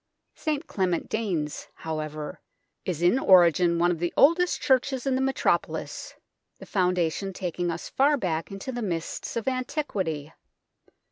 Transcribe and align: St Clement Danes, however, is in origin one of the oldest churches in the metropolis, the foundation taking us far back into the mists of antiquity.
St 0.33 0.65
Clement 0.65 1.09
Danes, 1.09 1.67
however, 1.75 2.39
is 2.85 3.03
in 3.03 3.19
origin 3.19 3.77
one 3.77 3.91
of 3.91 3.99
the 3.99 4.11
oldest 4.17 4.59
churches 4.59 5.05
in 5.05 5.13
the 5.13 5.21
metropolis, 5.21 6.15
the 6.57 6.65
foundation 6.65 7.33
taking 7.33 7.69
us 7.69 7.87
far 7.87 8.17
back 8.17 8.49
into 8.49 8.71
the 8.71 8.81
mists 8.81 9.35
of 9.37 9.47
antiquity. 9.47 10.33